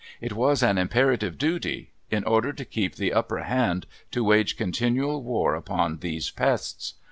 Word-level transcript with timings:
It 0.19 0.33
was 0.33 0.63
an 0.63 0.79
imperative 0.79 1.37
duty, 1.37 1.91
in 2.09 2.23
order 2.23 2.53
to 2.53 2.65
keep 2.65 2.95
the 2.95 3.13
upper 3.13 3.43
hand, 3.43 3.85
to 4.09 4.23
wage 4.23 4.57
continual 4.57 5.21
war 5.21 5.53
upon 5.53 5.97
these 5.99 6.31
pests. 6.31 6.95